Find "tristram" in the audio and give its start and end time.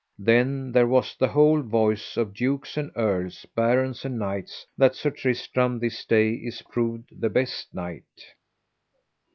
5.11-5.77